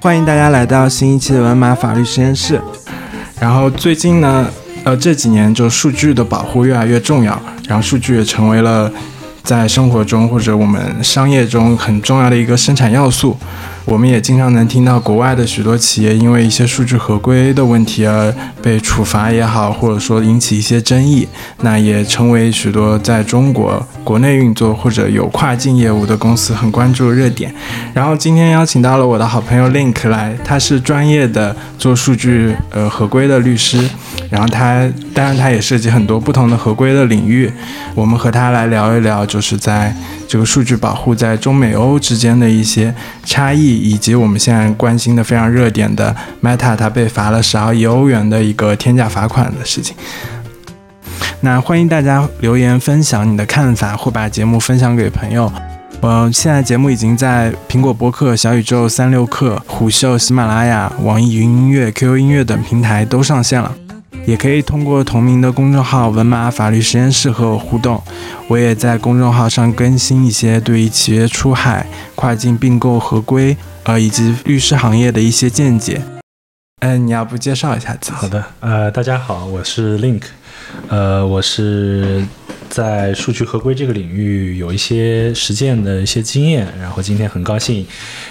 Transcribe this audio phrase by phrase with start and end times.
[0.00, 2.60] 欢迎大家来到新一期的文马法律实验室。
[3.40, 4.48] 然后最近呢，
[4.84, 8.90] 呃，这几年就数据的保护越来越重要，然后数据也成为了
[9.42, 13.36] 在生活中或者我们商业中很重要的一个生产要素。
[13.86, 21.26] 我们也经常能听到国外的许多企业因为一些数据合规的问题而被处罚也好，或者说引起一些争议，
[21.60, 27.54] 那也成为许多在中国国内运作或者有跨境业务的公司很关注的热点。
[27.94, 33.88] 然后今天邀请到了我的好朋友 Link 来，他是专业的做数据呃合规的律师，
[34.28, 37.48] 然后他当然他也涉及很多不同的合规的领域，
[37.94, 39.94] 我们和他来聊一聊，就是在
[40.28, 42.94] 这个数据保护在中美欧之间的一些
[43.24, 43.76] 差异。
[43.76, 49.96] 以及我们现在关心的非常热点的 Meta，它被罚了十二亿欧元的一个天价罚款的事情。
[51.40, 55.50] 那欢迎大家留言分享你的看法，或把节目分享给朋友。
[56.00, 63.72] 呃，现在节目已经在苹果播客、小宇宙、三六氪、虎嗅、喜马拉雅、网易云音乐、QQ 音乐等平台都上线了。
[64.26, 68.02] 也可以通过同名的公众号“文马法律实验室”和我互动。
[68.48, 76.02] 我也在公众号上更新一些对于企业出海、跨境并购合规，呃，以及律师行业的一些见解。
[76.80, 78.16] 嗯，你要不介绍一下自己？
[78.16, 80.22] 好的，呃，大家好，我是 Link，
[80.88, 82.26] 呃，我是
[82.68, 87.86] 在数据合规这个领域有一些实践的一些经验，然后今天很高兴，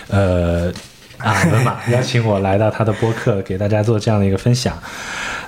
[0.09, 0.69] 呃，
[1.17, 4.77] 啊，文马邀请我来到他的播客，给大家做这样的一个分享。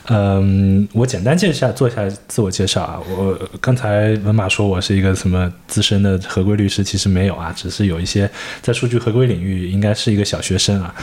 [0.09, 2.97] 嗯，我简单介绍做一下自我介绍啊。
[3.09, 8.29] 我刚才文马说我是一个什么资深的合规律师，其实没有啊，只是有一些
[8.61, 10.95] 在数据合规领域应该是一个小学生啊。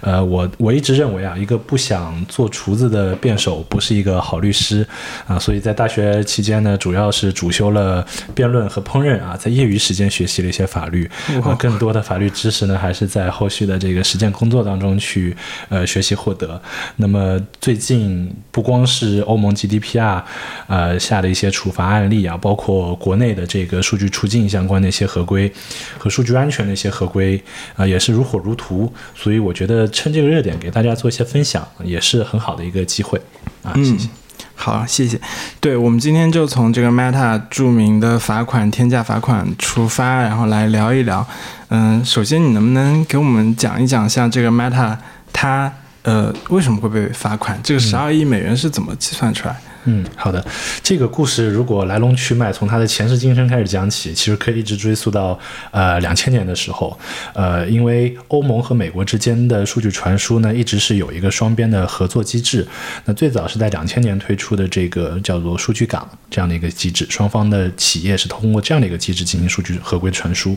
[0.00, 4.86] 呃，我我一直认为啊，一个不想做厨子的辩手不是一个好律师
[5.26, 5.36] 啊。
[5.36, 11.10] 所以在大学期间呢，主要是主修了辩论和烹饪啊，在业余时间学习了一些法律
[11.42, 15.36] 啊，更多的法律知识呢，还是在后续的这个实践工作当中去
[15.68, 16.62] 呃学习获得。
[16.94, 18.32] 那么最近。
[18.52, 20.22] 不光是欧盟 GDPR，
[20.66, 25.50] 呃下的一些处罚案例啊，包括国内的这个数据出境相关的一些合规
[25.98, 27.42] 和数据安全的一些合规
[27.74, 28.92] 啊，也是如火如荼。
[29.14, 33.18] 所以我觉得趁这个热点给大家做一些分享，也是很好的一个机会
[33.62, 33.72] 啊。
[33.76, 34.08] 谢谢。
[34.54, 35.18] 好，谢谢。
[35.58, 41.26] 对我们今天就从这个 Meta 著名的罚款天价罚款出发，然后来聊一聊。
[41.70, 44.98] 嗯，首先你能不能给我们讲一讲，像这个 Meta
[45.32, 45.72] 它。
[46.02, 47.58] 呃，为什么会被罚款？
[47.62, 49.54] 这个十二亿美元是怎么计算出来？
[49.54, 50.44] 嗯，嗯好的，
[50.80, 55.36] 这个故事如果来龙去脉从它的前世今生开始讲起，其实可以一直追溯到
[55.72, 56.96] 呃两千年的时候，
[57.34, 62.64] 呃，因为欧盟和美国之间的数据传输呢，一直是有一个双边的合作机制。
[63.04, 70.56] 那最早是在两千年推出的这个叫做数据港这样的一个机制，双方的企业是通过这样的一个机制进行数据合规传输。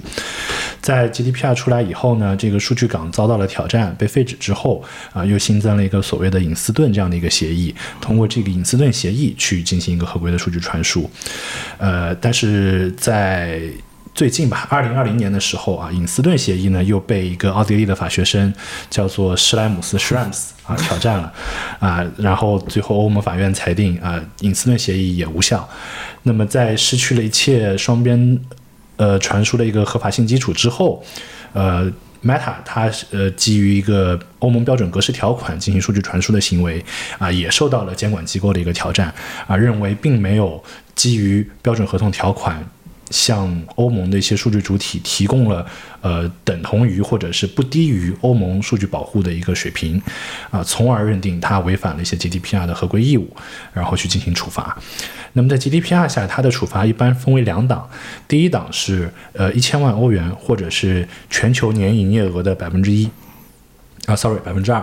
[0.80, 4.84] 在 GDPR 出来以后呢，这个数据港遭到了挑战，被废止之后
[5.14, 9.15] 啊，又新增了一个所谓的隐私盾这样的一个协议，通过这个隐私盾协议。
[9.38, 11.10] 去进行一个合规的数据传输，
[11.78, 13.62] 呃，但是在
[14.14, 18.54] 最近吧，二零二零年的时候啊，隐私盾协议呢又被一个奥地利的法学生
[18.90, 21.34] 叫做施莱姆斯 （Schrems） 啊挑战了
[21.80, 25.68] 啊，然后最后欧盟法院裁定啊，隐私盾协议也无效。
[26.24, 28.40] 那么在失去了一切双边
[28.98, 31.04] 呃传输的一个合法性基础之后，
[31.54, 31.92] 呃。
[32.26, 36.84] Meta 它呃基于一个欧盟标准格式条款进行数据传输的行为
[37.20, 39.14] 啊，也受到了监管机构的一个挑战
[39.48, 40.64] 啊，认为并没有
[40.96, 42.68] 基于标准合同条款。
[43.12, 45.66] 向欧盟的一些数据主体提供了
[46.02, 50.02] 呃等同于或者是不低于欧盟数据保护的一个水平，
[50.50, 53.36] 啊，从而认定它违反了一些 GDPR 的合规义务，
[53.74, 54.78] 然后去进行处罚。
[55.34, 57.90] 那么在 GDPR 下，它的处罚一般分为两档，
[58.28, 63.10] 第一档是呃一千万欧元或者是全球年营业额的百分之一。
[64.06, 64.80] 啊，sorry，百分之二，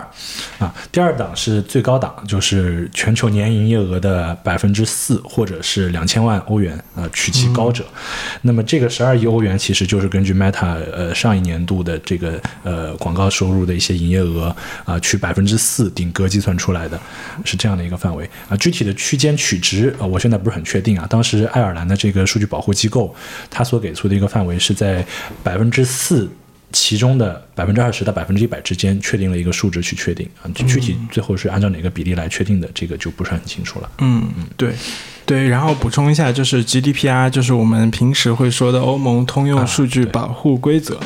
[0.58, 7.84] 啊，第二档是最高档，就是全球年营业额的百分之四，或者是两千万欧元，啊，取其高者。
[8.40, 14.54] 那么这个十二亿欧元其实就是根据 Meta 呃上一年度的这个呃广告收入的一些营业额
[14.84, 16.98] 啊，取百分之四顶格计算出来的，
[17.44, 18.56] 是这样的一个范围啊。
[18.56, 21.06] 具体的区间取值啊，我现在不是很确定啊。
[21.08, 23.14] 当时爱尔兰的这个数据保护机构，
[23.48, 25.06] 它所给出的一个范围是在
[25.44, 26.28] 百分之四。
[26.72, 33.90] 其中的百分之二十到百分之一百之间确定了一个数值去确定啊，具体最后是按照哪个比例来确定的，这个就不是很清楚了。
[33.98, 34.72] 嗯嗯，对
[35.24, 40.98] 对，然后补充一下，就是 GDPR 就是我们平时会说的欧盟通用数据保护规则。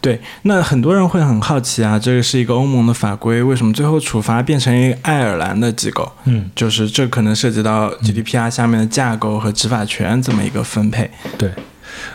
[0.00, 6.10] 对，那很多人会很好奇啊，这个是一个欧盟的法规，为什么最后处罚变成一个爱尔兰的机构？
[6.24, 11.10] 嗯，就是这可能涉及到 GDPR 下面的架构和执法权这么一个分配。
[11.38, 11.50] 对。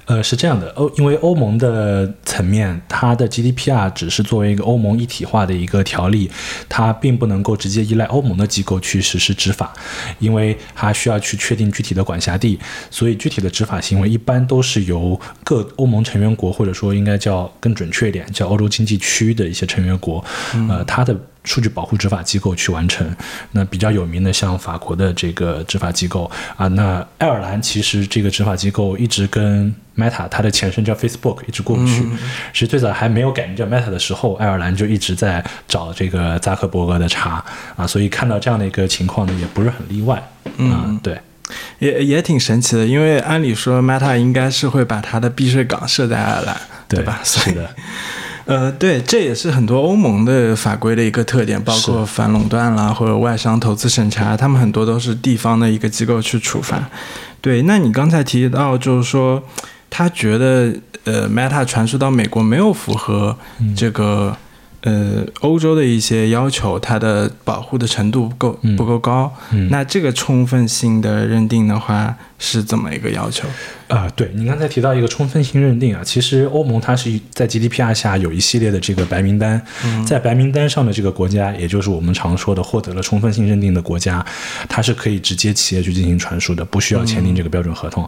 [0.06, 6.30] 呃，是这样的，欧因为欧盟的层面，它的 GDPR 只是作为一个欧盟一体化的一个条例，
[6.70, 9.74] 它并不能够直接依赖欧盟的机构去实施执法，
[10.20, 12.60] 因为它需要去确定具体的管辖地，
[12.92, 20.24] 所以具体的执法行为一般都是由各欧盟成员国，或者说应该叫更准确一点，叫欧洲经济区的一些成员国，
[20.70, 21.18] 呃，它的。
[21.46, 23.10] 数据保护执法机构去完成，
[23.52, 32.04] 那比较有名的像法国的这个执法机构啊，那爱尔兰其实这个执法机构一直跟 Meta 它的前身叫 Facebook 一直过不去，
[32.52, 37.44] 其实最早还没有改名叫 Meta 的时候，爱尔兰就一直在找这个扎克伯格的茬
[37.78, 40.22] 啊，所以看到这样的一个情况呢，也不是很例外。
[40.58, 41.20] 啊，对，
[41.80, 46.58] 也也挺神奇的，因为按理说 Meta 应该是会把它的避税港设在爱尔兰，
[46.88, 47.20] 对吧？
[47.24, 47.70] 是的。
[48.48, 56.88] 呃，对，这也是很多欧盟的法规的一个特点，包括反垄断啦，或者外商投资审查，他们很多都是地方的一个机构去处罚。
[57.42, 59.44] 对，那你刚才提到，就是说
[59.90, 60.74] 他觉得，
[61.06, 63.36] 呃，Meta 传输到美国没有符合
[63.76, 64.38] 这个。
[64.86, 69.34] 呃，欧洲的一些要求，它的保护的程度不够不够高。
[69.72, 73.48] 那这个充分性的认定的话，是怎么一个要求？
[73.88, 79.60] 啊，对你刚才提到一个充分性认定啊，其实欧盟它是在 GDPR 下有一系列的这个白名单，
[80.06, 84.24] 在白名单上的这个国家，也就是我们常说的获得了充分性认定的国家，
[84.70, 88.08] 它是可以直接企业去进行传输的，不需要签订这个标准合同。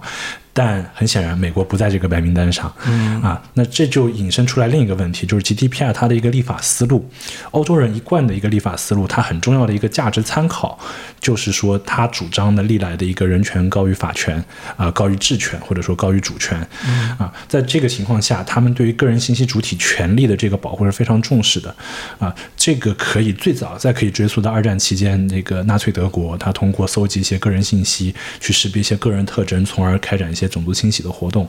[0.58, 3.22] 但很显然，美国不在这个白名单上，嗯。
[3.22, 7.08] 啊，那这就引申出来另一个问题，就是 GDPR 它的一个立法思路，
[7.52, 10.80] 欧洲人一贯的一个立法思路，它很重要的一个价值参考，
[11.20, 14.44] 就是说它主张的历来的一个人权高于法权，
[14.78, 16.58] 啊，高于治权或者说高于主权，
[17.20, 21.76] 啊，在这个情况下，他们对于个人信息主体权利的这个保护是非常重视的，
[22.18, 30.47] 啊，这个可以最早再可以追溯到二战期间，那个纳粹德国，他通过搜集一些个人信息，去识别一些个人特征，从而开展一些。
[30.48, 31.48] 种族清洗的活动，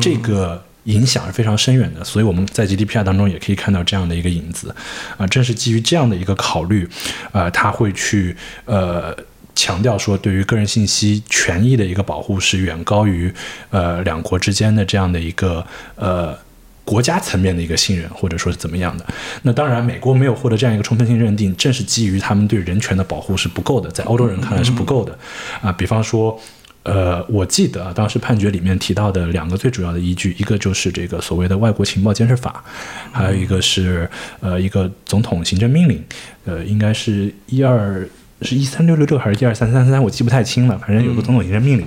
[0.00, 4.74] 这个影响是非常深远的，所以我们在 GDPR 当中也可以看到这样的一个影子，
[5.16, 6.86] 啊，正是基于这样的一个考虑，
[7.32, 8.36] 呃，他会去
[8.66, 9.16] 呃
[9.54, 13.32] 强调说，对于个人信息权益的一个保护是远高于
[13.70, 16.36] 呃两国之间的这样的一个呃
[16.84, 19.06] 国家层面的一个信任，或者说是怎么样的。
[19.40, 25.18] 那当然，美国没有获得这样一个充分性认定，正是基于他们对人权的保护是不够的，在欧洲人看来是不够的，
[25.62, 26.38] 啊，比方说。
[26.84, 32.62] 呃，我记得当时判决里面提到的两个最主要的依据，一个就是这个所谓的外国情报监视法，
[33.10, 34.08] 还有一个是
[34.40, 36.04] 呃一个总统行政命令，
[36.44, 38.06] 呃，应该是一二
[38.42, 41.86] 是一三六六六还是一二三三三，我记不太清了，反正有个总统行政命令。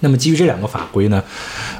[0.00, 1.22] 那么基于这两个法规呢，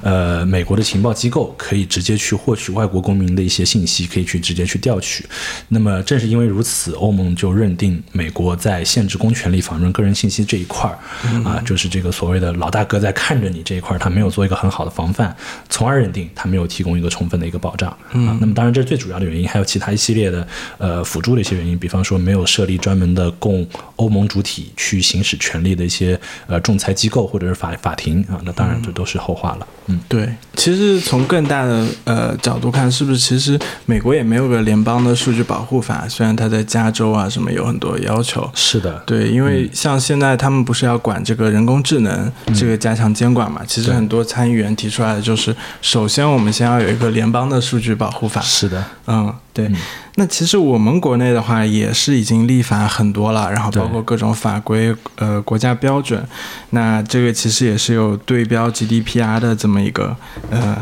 [0.02, 5.24] 呃，美国的情报机构可以直接去获取外国公民的一些信息，可以去直接去调取。
[5.68, 10.98] 那么正是因为如此，欧盟就认定美国在限制公权力访问个人信息这一块儿，
[11.44, 15.34] 啊，就是这个所谓的老大哥在看着你这一块儿，他没有做一个很好的防范，
[15.68, 17.88] 从而认定他没有提供一个充分的一个保障。
[17.90, 20.46] 啊，那么当然这是最主要的原因，还有其他一系列的
[20.78, 23.64] 呃辅助的一些原因，比方说没有设立专门的供
[23.96, 28.07] 欧盟主体去行使权利的一些呃仲裁机构或者是法法庭。
[28.28, 29.66] 啊，那当然这都是后话了。
[29.86, 36.06] 嗯，对，其实从更大的呃角度看，是不是其实美国也没有个联邦的数据保护法？
[36.08, 38.48] 虽然它在加州啊什么有很多要求。
[38.54, 43.62] 是的，对，因为像现在他们不是要管这个人工智能这个加强监管嘛？
[43.66, 48.40] 其实很多参议员提出来的就是，首先我们先要有一个联邦的数据保护法。
[48.42, 49.32] 是的，嗯，
[49.66, 49.78] 对。
[50.14, 56.24] 那其实我们国内的话也是已经立法很多了，然后包括各种法规、呃国家标准，
[56.70, 60.16] 那这个其实也是有对标 GDPR 的这么一个
[60.50, 60.76] 呃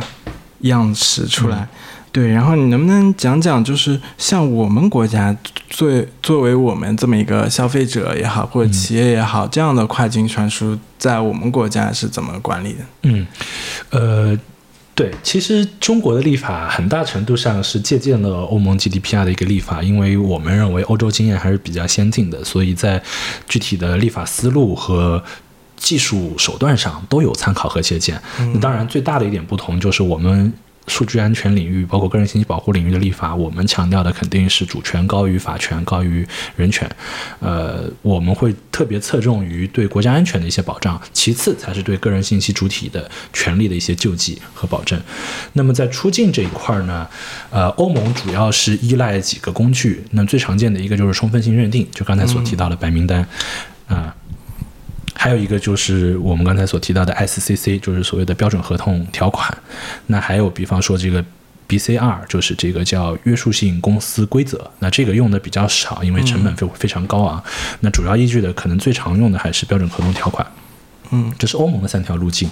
[0.61, 1.69] 样式出来。
[2.13, 5.37] 对，然后你能不能讲讲，就是像我们国家
[5.69, 5.91] 作
[6.23, 12.85] 作为我们这么一个消费者也好，或者企业也好，这样的跨境传输在我们国家是怎么管理的？
[13.03, 13.27] 嗯，
[13.91, 14.39] 呃。
[14.97, 23.03] 对，其实中国的立法很大程度上是借鉴了欧盟 GDPR 的一个立法，因为我们认为欧洲经验还是比较先进的，所以在
[23.47, 25.23] 具体的立法思路和
[25.77, 28.19] 技术手段上都有参考和借鉴。
[28.55, 30.53] 那当然，最大的一点不同就是我们。
[30.87, 36.27] 数据安全领域，包括个人信息保护领域的立法，我们强调的肯定是主权高于法权，高于
[36.57, 36.91] 人权。
[37.41, 45.01] 呃，我们会特别侧重于对国家安全的一些保障，其次才是对个人信息主体的权利的一些救济和保证。
[45.53, 47.07] 那么在出境这一块呢，
[47.51, 53.29] 呃，欧盟主要是依赖几个工具，那最常见的一个就是充分性认定，就刚才所提到的白名单，
[53.87, 54.16] 啊。
[55.27, 59.53] 还有一个就是我们刚才所提到的 SCC，就是所谓的标准合同条款。
[60.07, 61.25] 那还有比方说这个
[61.69, 64.71] BCR，就是这个叫约束性公司规则。
[64.79, 67.43] 那这个用的比较少，因为成本非非常高啊。
[67.81, 70.47] 那主要依据的可能最常用的还是标准合同条款。
[71.11, 72.49] 嗯，这是欧盟的三条路径。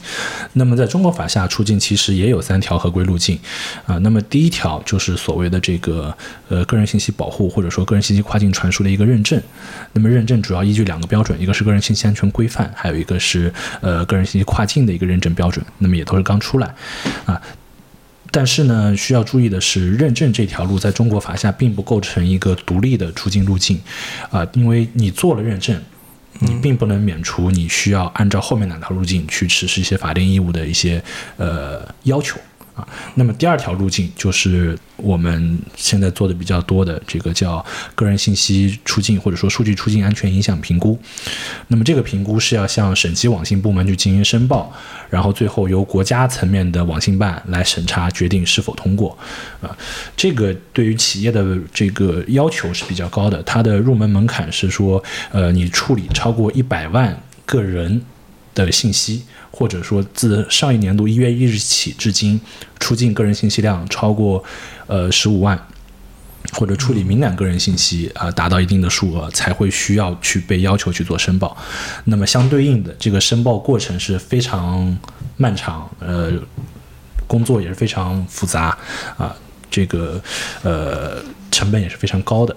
[0.52, 3.38] 那么在中国法下出境其实也有三条合规路径
[3.86, 3.98] 啊。
[3.98, 6.16] 那么第一条就是所谓的这个
[6.48, 9.40] 呃个人信息保护或者说个人信息跨境传输的一个认证。
[9.92, 15.64] 那么认证主要依据两个标准，一个是个人信息安全规范，还有一个是呃个人信息跨境的一个认证标准。
[15.78, 16.74] 那么也都是刚出来
[17.26, 17.40] 啊。
[18.30, 23.80] 但是呢，需要注意的是，认证这条路在中国法下并不构成一个独立的出境路径，
[24.28, 25.80] 啊，因为你做了认证，
[26.46, 31.02] 你并不能免除你需要按照后面两条路径去实施一些法定义务的一些
[31.36, 32.38] 呃要求。
[32.74, 37.64] 啊，那么第二条路径就是我们现在做的比较多的这个叫
[37.94, 40.98] 个人信息出境或者说数据出境安全影响评估。
[41.68, 44.72] 那么这个评估是要向省级网信部门去进行申报，
[45.08, 49.16] 然后最后由国家层面的网信办来审查决定是否通过。
[49.60, 49.76] 啊，
[50.16, 57.16] 这个对于企业的这个要求是比较高的，它的入门门槛是说，呃，你处理超过一百万
[57.46, 58.02] 个人
[58.54, 59.22] 的信息。
[59.56, 62.40] 或者说，自上一年度一月一日起至今，
[62.80, 64.42] 出境个人信息量超过
[64.88, 65.56] 呃十五万，
[66.54, 71.56] 或者处理敏感个人信息啊达到一定的数额，才会需要去被要求去做申报。
[72.06, 74.98] 那么相对应的，这个申报过程是非常
[75.36, 76.32] 漫长，呃，
[77.28, 78.76] 工作也是非常复杂
[79.16, 79.32] 啊，
[79.70, 80.20] 这个
[80.64, 82.56] 呃成本也是非常高的。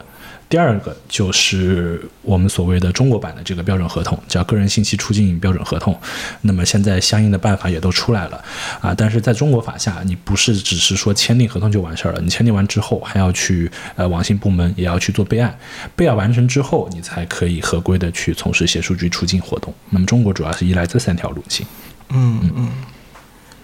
[0.49, 5.97] 第二个就是我们所谓的中国版的这个标准合同，叫个人信息出境标准合同。
[6.41, 8.41] 那么现在相应的办法也都出来了
[8.79, 15.53] 啊，但是在中国法下，你不是只是说签订合同就完事儿了，你签订完之后还要去呃网信部门也要去做备案，
[15.95, 19.73] 备案完成之后，你才可以合规的去从事写数据出境活动。
[19.89, 21.67] 那么中国主要是依赖这三条路径。
[22.09, 22.71] 嗯嗯。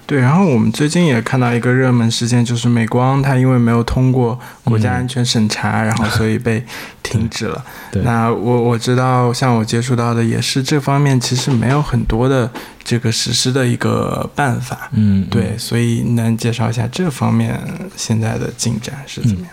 [0.06, 6.64] 对，然后我们最近也看到一个热门事件，就是美光它因为没有通过国家安全审查，然后所以被
[7.02, 7.64] 停止了。
[8.04, 12.52] 那我我知道，像我接触到的也是这方面其实没有很多的
[12.84, 14.90] 这个实施的一个办法。
[14.92, 17.60] 嗯，对，所以能介绍一下这方面
[17.96, 19.50] 现在的进展是怎么样？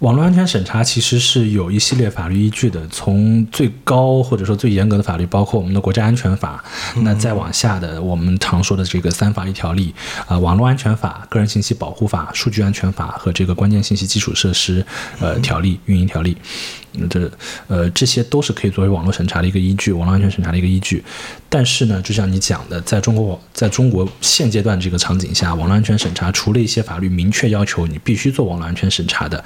[0.00, 6.64] 网络安全审查其实是有一系列法律依据的，从最高或者说最严格的法律，包括我们的国家安全法，
[7.02, 9.94] 那再往下的我们常说的这个三法一条例
[10.26, 14.84] 啊，网络安全法、个人信息保护法、数据安全法和这个关键信息基础设施
[15.20, 16.34] 呃条例运营条例。
[17.08, 17.30] 这
[17.68, 21.02] 呃，这些都是可以作为网络审查的一个依据，网络安全审查的一个依据。
[21.48, 29.42] 但是呢，就像你讲的，在中国，在中国现阶段这个场景下，网络安全审查除了一些法律明确要求你必须做网络安全审查的，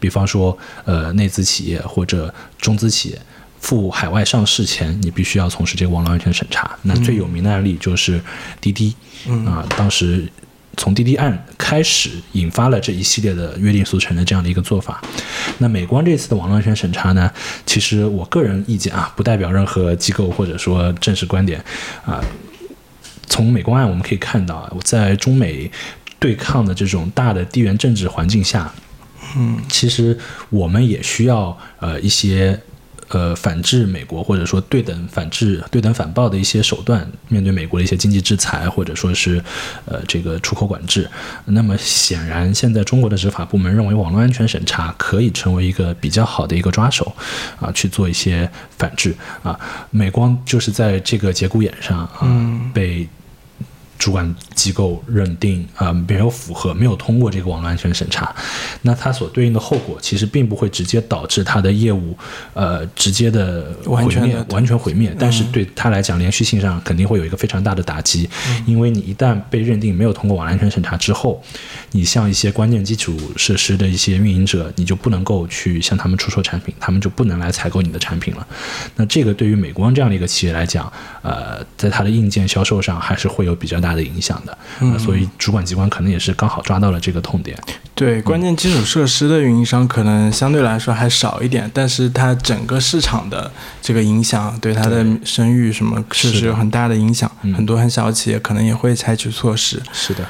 [0.00, 3.18] 比方说呃内资企业或者中资企业
[3.60, 6.76] 赴海外上市前，你必须要从事这个网络安全审查。
[6.82, 8.20] 那最有名的案例就是
[8.60, 8.94] 滴滴
[9.46, 10.28] 啊，当时。
[10.78, 15.02] 从滴滴案开始，引发了这一系列的约定俗成的这样的一个做法。
[15.58, 17.30] 那美光这次的网络安全审查呢？
[17.66, 21.62] 其实我个人意见啊，不代表任何机构或者说正式观点
[22.06, 22.24] 啊。
[23.26, 25.70] 从美光案我们可以看到，在中美
[26.18, 28.72] 对抗的这种大的地缘政治环境下，
[29.36, 30.16] 嗯，其实
[30.48, 32.58] 我们也需要呃一些。
[33.08, 39.42] 呃，反制美国或者说对等反制、对等反报的一些手段，面对美国的一些经济制裁或者说是
[39.86, 41.08] 呃这个出口管制，
[41.46, 47.10] 那么显然现在中国的执法部门认为网络安全审查可以成为一个比较好的一个抓手，
[47.60, 49.58] 啊，去做一些反制啊。
[49.90, 53.08] 美光就是在这个节骨眼上啊被。
[53.98, 58.34] 主管机构认定啊没有符合没有通过这个网络安全审查，
[58.82, 62.16] 那它所对应的后果其实并不会直接导致它的业务
[62.54, 68.28] 呃直接的毁灭完全毁灭，但是对它来讲连续性上肯定会有一个非常大的打击，
[68.66, 71.42] 因为你一旦被认定没有通过网络安全审查之后，
[71.90, 78.46] 你像一些关键基础设施的一些运营者，你就不能够去向他们出售产品，他们就不能来采购你的产品了。
[78.94, 83.87] 那这个对于美光这样的一个企业来讲，呃，在它的硬件销售上还是会有比较大。
[83.88, 87.58] 大的影响的，嗯，所以主管机关可能也是刚好抓到了这个痛点。
[87.94, 97.30] 对，关键基础设施的运营商可能相对来说还少一点，但是它整个市场的这个影响，对它的声誉什么，确实有很大的影响。
[97.56, 99.82] 很多很小企业可能也会采取措施。
[99.92, 100.24] 是的。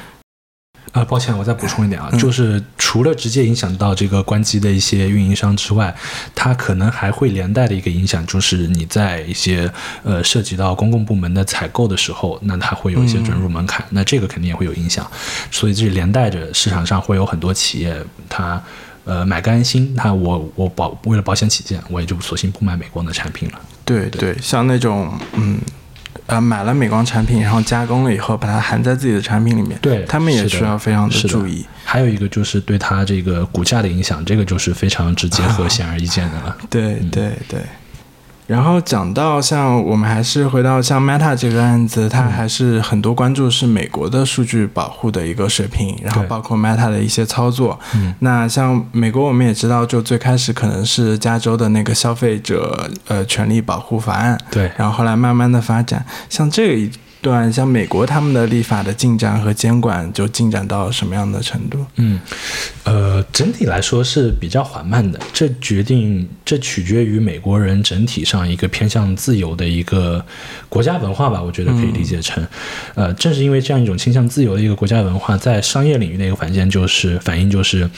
[0.91, 5.95] 啊，抱歉，我再补充一点啊，就是除了直接影响到这个关机的一些运营商之外，
[6.33, 9.71] 它可能还会连带的一个影响，就是你在一些
[10.03, 15.05] 呃涉及到公共部门的采购的时候，那它会有一些准入门槛，那这个肯定也会有影响，
[15.51, 17.95] 所以这连带着市场上会有很多企业，
[18.27, 18.59] 它
[19.05, 23.59] 呃买个安心，那我我保为了保险起见，我也就索性不买美光的产品了。
[23.85, 25.59] 对对，像那种嗯。
[26.29, 31.65] 呃，买了美光产品，然后加工了以后，把它含在自己的产品里面，对他们也需要非常的注意。
[31.83, 36.55] 还有一个就是对它这个股价的影响，这个就是非常直接 和显而易见的了。
[36.69, 37.61] 对对对。
[38.49, 47.79] 然后讲到像我们还是回到像 Meta 这个案子，它还是很多关注是美国的数据保护的一个水平，然后包括 Meta 的一些操作。
[47.93, 56.89] 嗯，那像美国我们也知道，就最开始可能是加州的那个消费者呃权利保护法案，对，然后后来慢慢的发展，像这一。
[57.21, 61.85] 段像美国他们的立法的进展和监管就进展到什么样的程度？
[61.95, 62.19] 嗯，
[62.83, 65.19] 呃，整体来说是比较缓慢的。
[65.33, 70.23] 这决定这取决于美国人整体上一个偏向自由的一个
[70.69, 71.41] 国家文化吧。
[71.41, 72.45] 我觉得可以理解成，
[72.95, 77.89] 呃，正是因为这样一种倾向自由的一个国家文化，在商业领域的一个反见就是反映就是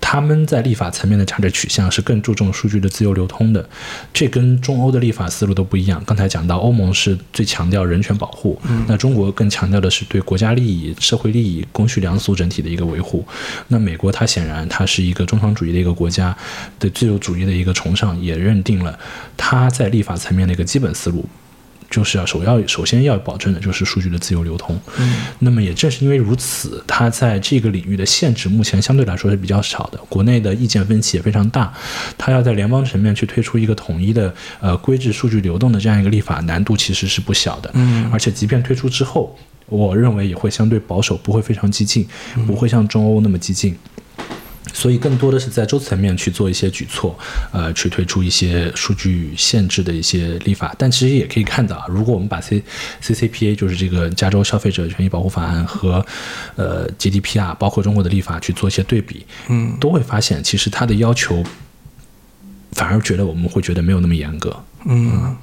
[0.00, 3.68] 他们在立法层面的价值取向是更注重数据的自由流通的。
[4.12, 6.02] 这跟中欧的立法思路都不一样。
[6.04, 8.55] 刚才讲到欧盟是最强调人权保护。
[8.88, 13.24] 那中国更强调的是对国家利益、社会利益、公序良俗整体的一个维护。
[13.68, 16.36] 那美国它显然它是一个中产主义的一个国家，
[16.78, 18.98] 对自由主义的一个崇尚，也认定了
[19.36, 21.24] 它在立法层面的一个基本思路。
[21.88, 24.78] 就是要首要首先要保证的就是数据的自由流通。
[24.98, 29.98] 嗯，那么也正是因为如此，它在这个领域的限制目前相对来说是比较少的。
[30.08, 31.72] 国内的意见分歧也非常大，
[32.18, 37.70] 它要在联邦层面去推出一个统一的呃规制数据流动的这样一个立法，难度其实是不小的。
[37.74, 42.06] 嗯，而且即便推出之后，我认为也会相对保守，不会非常激进，
[42.46, 43.76] 不会像中欧那么激进。
[44.72, 47.16] 所以更多的是在州层面去做一些举措，
[47.52, 50.74] 呃，去推出一些数据限制的一些立法。
[50.76, 52.62] 但其实也可以看到，如果我们把 C
[53.00, 56.04] C C P A 就是这个加州消费者权益保护法案和
[56.56, 61.42] 呃 G D P R 包括中国的立法去做一些对比，嗯，都会发现其实它的要求
[62.72, 65.36] 反而觉得我们会觉得没有那么严格，嗯，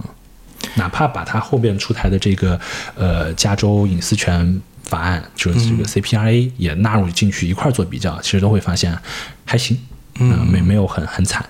[0.75, 2.59] 哪怕把它后面出台的这个
[2.95, 4.61] 呃加州隐私权。
[4.83, 8.97] 法案就是这个 CPRA 也纳入进去一块做比较，其实都会发现
[9.45, 9.77] 还行，
[10.19, 11.43] 嗯，没没有很很惨。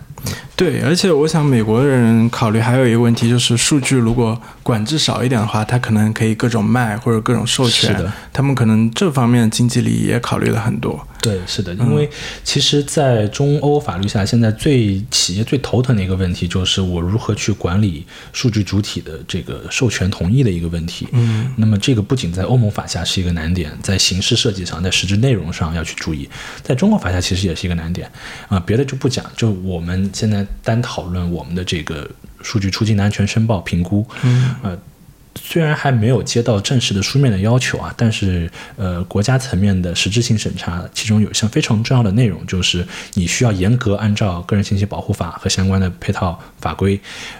[0.55, 11.05] 对，而且我想美国人考虑还有一个问题，就是数据如果管制少一点的话，他可能可以各种卖或者各种授权，是的，他们可能这方面经济利益也考虑了很多。
[11.23, 12.09] 对，是的，因为
[12.43, 21.07] 其实，在中欧法律下，现在最企业最头疼的一个问题，就是我如何去管理数据主体的这个授权同意的一个问题。
[21.13, 26.29] 嗯，那么这个不仅在欧盟法下是一个难点，在形式设计上，在实质内容上要去注意，
[26.61, 28.11] 在中国法下其实也是一个难点
[28.49, 28.59] 啊。
[28.59, 32.05] 别的就不讲，就我们现在单讨论我们的这个
[32.41, 34.77] 数据出境的安全申报评估，嗯，呃。
[35.35, 46.99] 虽然还没有接到正式的书面的要求啊，但是呃，国家层面的实质性审查，其中有一项非常重要的内容，就是你需要严格按照个人信息保护法和相关的配套法规，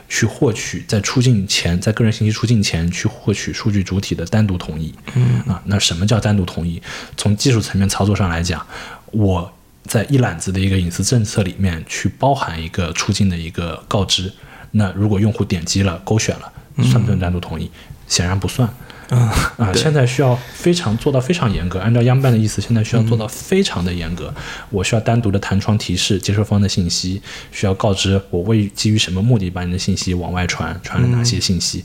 [0.10, 4.94] 去获取在出境前，在个人信息出境前去获取数据主体的单独同意。
[5.16, 6.82] 嗯啊，那什么叫单独同意？
[7.16, 8.66] 从技术层面操作上来讲，
[9.12, 9.52] 我
[9.86, 14.32] 在一揽子的一个隐私政策里面去包含一个出境的一个告知，
[14.72, 16.52] 那如果用户点击了勾选了。
[16.82, 17.70] 算不算单独同意？
[18.08, 18.68] 显然不算。
[19.10, 21.78] 啊，现在需要非常做到非常严格。
[21.80, 24.34] 按照央办的意思，现在需要做到非常的严格。
[24.70, 31.84] 我需要单独的弹窗提示接收方的信息，需要告知我为基于什么目的把你的信息往外传，传了哪些信息。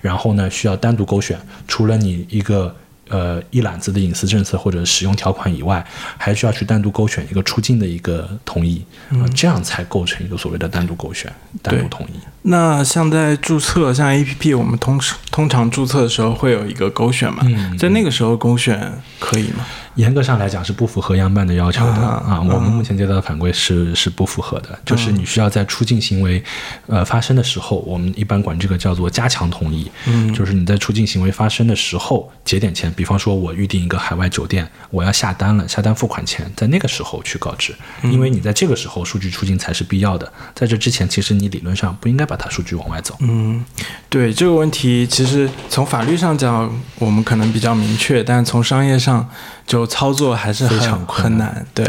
[0.00, 2.74] 然后呢，需要单独勾选，除了你一个。
[3.10, 5.84] 呃，一揽子的隐私政策或者使用条款以外，
[6.16, 12.12] 还需要去单独勾选一个出境的一个同意，嗯，这样才构成一个所谓的单独勾选、单独同意。
[12.42, 14.98] 那像在注册，像 APP，我们通
[15.30, 17.44] 通常注册的时候会有一个勾选嘛？
[17.76, 19.66] 在那个时候勾选可以吗？
[20.00, 26.42] 严格上来讲是不符合央办的要求的啊，我们目前接到的反馈是是不符合的，就是你需要在出境行为
[26.86, 43.14] 呃发生的时候，我们一般管这个叫做加强同意，嗯，就是你在出境行为发生的时候节点前，比方说我预定一个海外酒店，我要下单了，下单付款前，在那个时候去告知，因为你在这个时候数据出境才是必要的，在这之前其实你理论上不应该把它数据往外走。
[43.20, 43.62] 嗯，
[44.08, 49.28] 对这个问题，其实从法律上讲我们可能比较明确，但从商业上。
[49.70, 51.88] 就操作还是很很难，对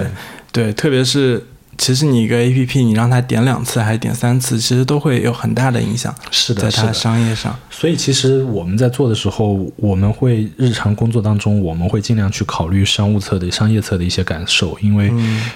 [0.51, 1.43] 对，特别是
[1.79, 7.57] 其实你一个 A P P，你让它点两次还是点三次，其实都会有很大的影响，是的，在它商业上。
[7.71, 15.11] 所以其实我们在做的时候，我们会日常工作当中，我们会尽量去考虑商务侧的、商业侧的一些感受，因为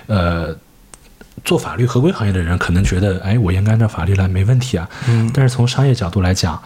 [0.07, 0.57] 呃，
[1.43, 6.59] 做法律合规行业的人可能觉得，哎，我应该按照法律来没问题啊，嗯，但是从商业角度来讲，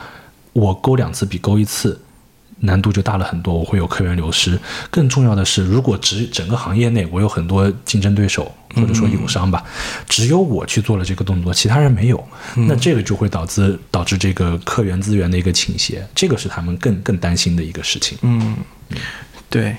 [0.54, 2.00] 我勾两次比勾一次。
[2.62, 4.60] 难度就大了很多，我会有客源流失。
[4.90, 9.64] 更重要的是，如果只整个行业内我有很多竞争对手或者说友商吧，
[10.08, 18.18] 只有我去做了这个动作，其他人没有，那这个就会导致导致这个客源资源的一个倾斜，这个是他们更更担心的一个事情。
[18.22, 18.58] 嗯，
[19.50, 19.76] 对。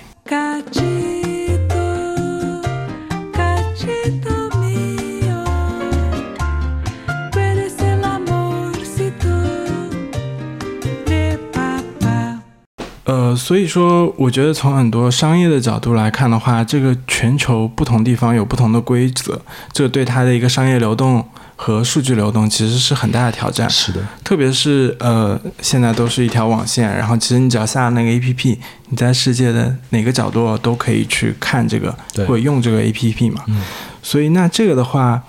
[13.31, 19.41] 呃，所以说，我觉得从很多商业的角度来看的话，这个全球不同地方有不同的规则，
[19.73, 23.69] 这对它的一个商业流动和数据流动其实是很大的挑战。
[23.71, 33.45] 是的，特别是呃，现在都是一条网线，然后其实你只要下那个 APP，你在世界的哪个角落都可以去看这个对或者用这个 APP 嘛。
[33.47, 33.63] 嗯
[34.03, 35.23] 所以那这个的话，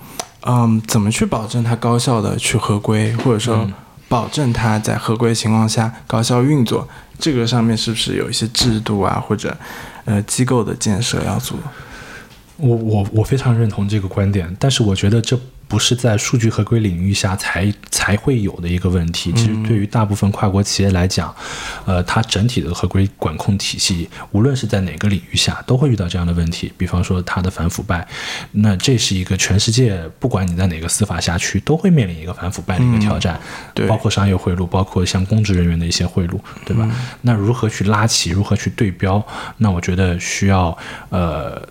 [0.46, 3.72] 嗯，怎么去保证它高效的去合规，或者说嗯
[4.08, 6.88] 保证它在合规情况下高效运作？
[7.22, 9.56] 这个上面是不是有一些制度啊，或者
[10.06, 11.56] 呃机构的建设要做？
[12.56, 19.32] 我我我非常认同这个观点，但是我觉得这不是在数据合规领域下才才会有的一个问题。
[19.32, 21.34] 其实对于大部分跨国企业来讲，
[21.86, 26.70] 呃，它整体的合规管控体系，无论是在哪个领域下，都会遇到这样的问题。
[26.76, 28.06] 比方说它的反腐败，
[28.52, 33.40] 那这是一个全世界不管你在哪个司法辖区都会面临一个反腐败的一个挑战，
[33.72, 36.88] 对包括商业贿赂，包括像公职人员的一些贿赂，对吧？
[37.22, 39.24] 那如何去拉齐，如何去对标？
[39.56, 40.76] 那我觉得需要
[41.08, 41.66] 呃。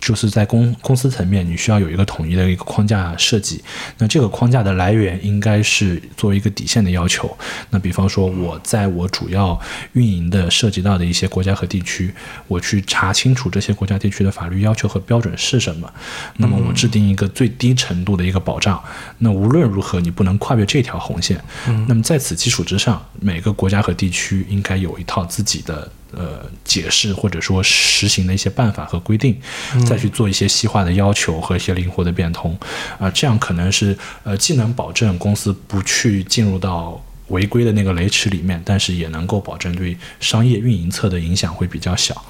[0.00, 3.62] 就是在公公司层面，你需要有一个统一的一个框架设计。
[3.98, 7.36] 那这个框架的来源应该是作为一个底线的要求。
[7.70, 9.60] 那比方说，我在我主要
[9.92, 12.12] 运营的涉及到的一些国家和地区，
[12.46, 15.92] 我去查清楚这些国家地区的法律要求和标准是什么。
[16.36, 18.82] 那么我制定一个最低程度的一个保障。
[19.18, 21.42] 那无论如何，你不能跨越这条红线。
[21.86, 25.90] 那么在此基础之上，每个国家和地区应该有一套自己的。
[26.12, 29.38] 呃，解释或者说实行的一些办法和规定，
[29.86, 32.58] 再去做一些细化的要求和一些灵活的变通，
[32.98, 42.24] 啊、这样可能是呃既能保证公司不去进入到违规的那个雷池里面，但是也能够保证对商业运营侧的影响会比较小。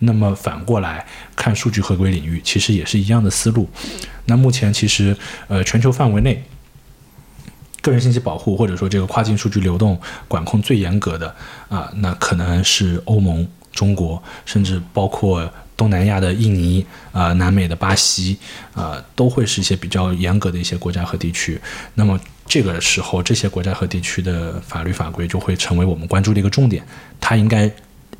[0.00, 3.66] 那么反过来看数据合规领域，其实也是一样的思路。
[4.26, 5.16] 那目前其实
[5.48, 6.44] 呃全球范围内。
[7.82, 11.34] 个人信息保护或者说这个跨境数据流动管控最严格的
[11.68, 18.38] 啊，那可能是欧盟、中国，甚至包括东南亚的印尼啊、南美的巴西
[18.72, 21.60] 啊，都会是一些比较严格的一些国家和地区。
[21.94, 26.86] 那么这个时候，这些国家和地区的法律法规就会成为我们关注的一个重点，
[27.20, 27.68] 它应该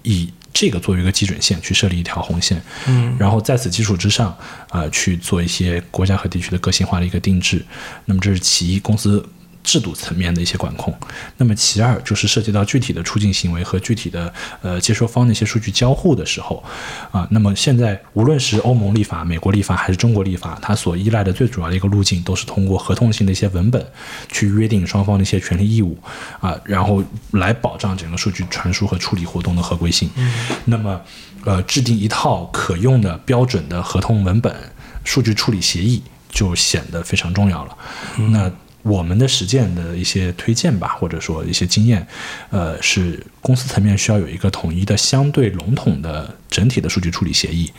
[0.03, 4.37] 以这个作为一个基准线去设立一条红线，嗯，然后在此基础之上，
[4.71, 7.65] 呃，去做一些国家和地区的个性化的一个定制。
[8.07, 9.25] 那么这是其一，公司
[9.63, 10.95] 制度层面的一些管控。
[11.37, 16.63] 那么其二就是涉及到具体的出境行为和具体的呃接收方的一些数据交互的时候，
[17.11, 23.85] 啊，那么现在无论是欧盟立法、美国立法还是中国立法，它所依赖的最主要的一个路径都是通过合同性的一些文本
[24.31, 25.97] 去约定双方的一些权利义务
[26.41, 30.11] 啊，然后来保障整个数据传输和处理活动的合规性。
[30.65, 31.01] 那么
[31.45, 34.55] 呃，制定一套可用的标准的合同文本、
[35.03, 37.77] 数据处理协议就显得非常重要了。
[38.31, 38.49] 那
[38.83, 42.05] 我们的实践的一些推荐吧，或者说一些经验，
[42.51, 47.73] 呃，是公司层面需要有一个统一的、相对笼统的整体的数据处理协议。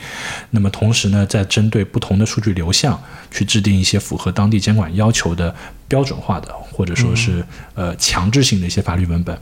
[0.52, 5.54] 那么同时呢，在针对不同的数据流向去制定一些符合当地监管要求的
[5.89, 9.38] 标准化的，或者说是呃强制性的一些法律文本。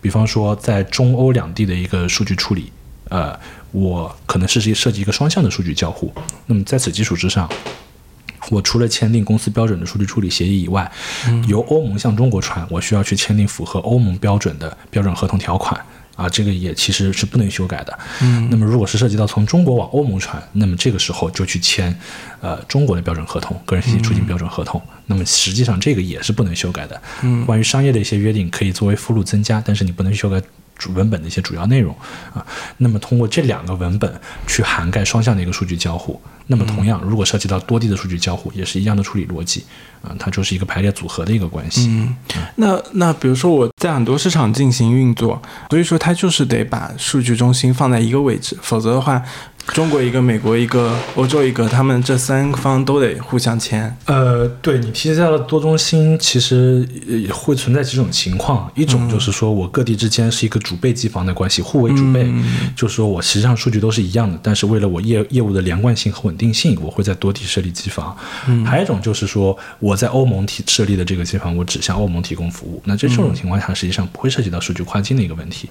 [0.00, 2.72] 比方说，在中欧两地的一个数据处理，
[3.10, 3.38] 呃，
[3.72, 6.10] 我可能是涉及一个双向的数据交互。
[6.46, 7.46] 那么在此基础之上，
[8.50, 10.90] 我除了签订公司标准的数据处理协议以外，
[11.48, 15.80] 由欧盟向中国传，我需要去签订符合欧盟标准的标准合同条款。
[16.16, 17.98] 啊，这个也其实是不能修改的。
[18.22, 21.92] 嗯，那么如果是涉及到从中国往欧盟传，那么这个时候就去签，
[22.40, 24.80] 呃，中国的标准合同，个人信息出境标准合同。
[25.06, 27.02] 那么实际上这个也是不能修改的。
[27.22, 30.40] 嗯，关于商业的一些约定可以作为附录增加，但是你不能修改
[30.76, 31.94] 主文本的一些主要内容
[32.34, 32.44] 啊。
[32.78, 36.20] 那么通过这两个文本去涵盖双向的一个数据交互。
[36.46, 39.64] 那么同样，如果涉及到多地的数据交互，也是一样的处理逻辑
[40.02, 41.88] 啊，它就是一个排列组合的一个关系。
[41.88, 42.14] 嗯，
[42.56, 49.22] 那那比如说我在很多市场进行运作，所以说它就是得把数据中心放在一个位置，否则的话，
[49.68, 53.94] 中国一个、美国一个、欧洲一个，他们这三方都得互相签。
[54.04, 58.70] 呃，对你提到的多中心，其实也会存在几种情况。
[58.74, 62.30] 一种就是说我各地之间是一个主备机房的关系，互为主备，
[62.76, 68.16] 就是说我实际上数据都是一样的，但是为了我业业务的连贯性和稳定性，我会在多地设立机房。
[68.64, 72.80] 还有一种就是说我在欧盟提设立的这个机房，我只向欧盟提供服务。
[72.84, 75.68] 那这这种情况下，实际上不会涉及到数据跨境的一个问题。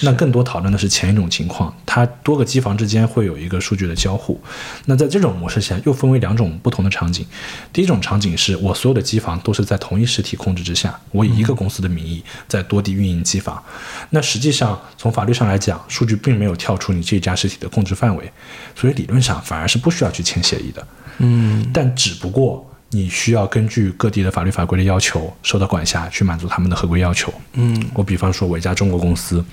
[0.00, 4.40] 那更多讨论的是前一种情况，它多个机房之间会有一个数据的交互。
[4.86, 7.26] 那在这种模式下，又分为两种不同的场景。
[7.72, 13.62] 第一种场景是我所有的机房都是在同一实体控制之下，我以一个公司的名义在多地运营机房。
[14.10, 18.32] 那实际上从法律上来讲，数据并没有跳出你这家实体的控制范围，
[18.74, 20.86] 所以理论上反而是不需要去签协议的。
[21.18, 27.32] 嗯但只不过你需要根据各地的法律法规的要求，受到管辖去满足他们的合规要求。
[27.54, 29.44] 嗯我比方说，我一家中国公司，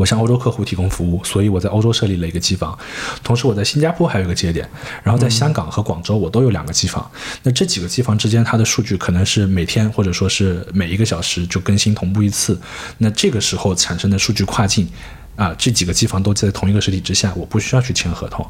[0.00, 2.76] 我向欧洲客户提供服务，所以我在欧洲设立了一个机房，
[3.22, 4.66] 同时我在新加坡还有一个节点，
[5.02, 7.10] 然后在香港和广州我都有两个机房。
[7.42, 12.58] 那这几个机房之间，它的数据可能是每天或者说是每一个小时就更新同步一次。
[12.96, 14.88] 那这个时候产生的数据跨境，
[15.36, 18.48] 啊，这几个机房都在同一个实体之下，我不需要去签合同，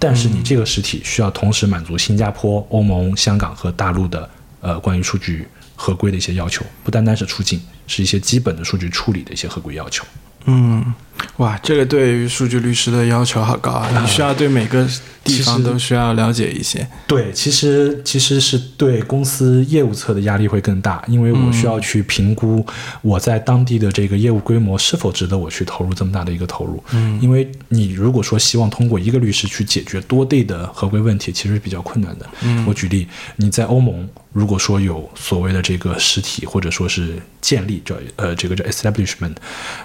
[0.00, 4.28] 但是你这个实体需要同时满足新加坡、欧盟、香港和大陆的
[4.60, 10.04] 呃关于数据合规的一些要求，不单单是出境，是一些基本的数据处理的一些合规要求。
[10.46, 10.94] 嗯，
[11.36, 14.00] 哇，这个对于数据律师的要求好高啊！
[14.00, 14.86] 你需要对每个
[15.24, 16.86] 地方都需要了解一些。
[17.06, 22.64] 对，其实其实是对公司业务侧的压力会更大，因为我需要去评估
[23.00, 26.82] 我在当地的这个业务规模是否值得我去投入这么大的一个投入。
[26.92, 32.28] 嗯，因为你如果说希望通过一个律师去解决多地的合规问题，其实是比较困难的。
[32.42, 33.06] 嗯我举例，
[33.36, 34.08] 你在欧盟。
[34.34, 39.34] 如果说有所谓的这个实体或者说是建立叫呃这个叫 establishment，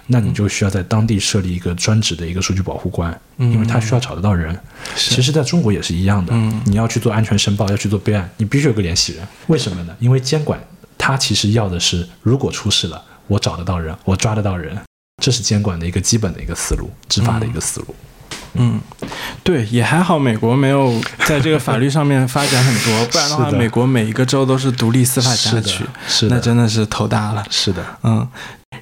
[0.05, 4.57] 那你就需要在当地设立一个专职的一个数据保护官，嗯因为他需要找得到人。
[4.95, 9.27] 其实在中国也是一样的，嗯你要去做安全申报，要去做备案，你必须有个联系人。
[9.47, 9.93] 为什么呢？
[9.99, 10.57] 因为监管
[10.97, 14.77] 他其实要的是，如果出事了，我找得到人，我抓得到人，
[15.21, 17.95] 这是监管的一个基本的一个思路，执法的一个思路。
[18.59, 18.79] 嗯，
[19.43, 27.45] 对，也还好，美国没有在这个法律上面发展很多， 不然的话，美国每一个州都是独立司法辖区，是的那真的是头大了。
[27.51, 28.27] 是的，嗯。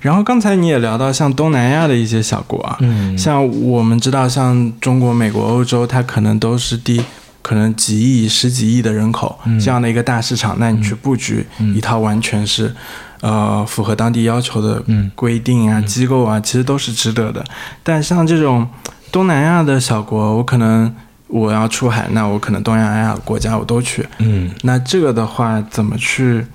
[0.02, 7.02] 然后刚才你也聊到像东南亚的一些小国啊，嗯，像我们知道，像中国、美国、欧洲，它可能都是第
[7.42, 11.46] 可能几亿、十几亿的人口这样的一个大市场，那你去布局
[11.76, 12.74] 一套完全是
[13.22, 17.44] 呃符合当地要求的规定啊、机构啊，其实都是值得的。
[17.84, 18.68] 但像这种
[19.12, 20.94] 东南亚的小国，我可能
[21.28, 24.08] 我要出海，那我可能东南亚国家我都去。
[24.18, 26.46] 嗯，那这个的话，怎么去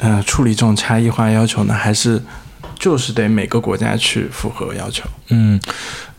[0.00, 1.74] 呃处理这种差异化要求呢？
[1.74, 2.20] 还是
[2.84, 5.08] 就是得每个国家去符合要求？
[5.28, 5.58] 嗯，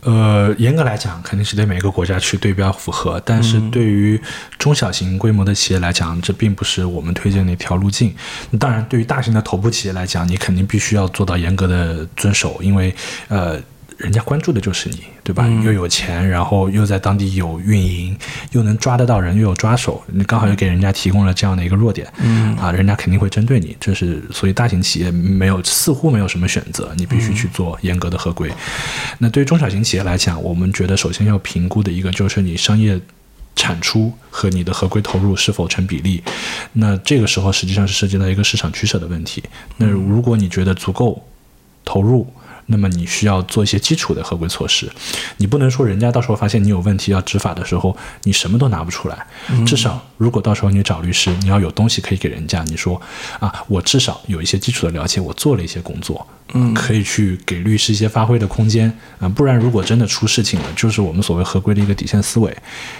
[0.00, 3.22] 呃，严格来讲，肯定是得每个国家去对标符合。
[3.24, 4.20] 但是对于
[4.58, 8.12] 中小型规模的企业来讲，这并不是我们推荐的一条路径。
[8.58, 12.92] 当然，对于大型的头部企业来讲，你肯定必须要做到严格的遵守，因为
[13.28, 13.62] 呃。
[13.96, 15.46] 人家关注的就是你，对吧？
[15.64, 18.16] 又有钱，然后又在当地有运营，
[18.52, 23.74] 又能抓得到人，又有抓手，你刚好又给人家提供了这样的一个弱点，嗯啊，人家肯定会针对你。
[23.80, 28.52] 这是所以大型企业没有似乎没有什么选择，你必须去做严格的合规。
[29.18, 33.00] 那对于中小型企业来讲，我们觉得首先要评估的一个就是你商业
[33.54, 36.22] 产出和你的合规投入是否成比例。
[36.74, 39.42] 那这个时候实际上是涉及到一个市场取舍的问题。
[39.78, 41.26] 那如果你觉得足够
[41.82, 42.30] 投入，
[42.66, 44.90] 那么你需要做一些基础的合规措施，
[45.36, 49.26] 你不能说人家到时候发现你有问题要执法的时候，你什么都拿不出来。
[49.64, 53.00] 至少如果到时候你找律师，你要有东西可以给人家，你说
[53.38, 59.28] 啊，我至少有一些基础的了解，我做了一些工作，嗯，可以去给律师一些发挥的空间啊。
[59.28, 62.56] 不然如果真的出事情了，就是我们所谓合规的一个底线思维，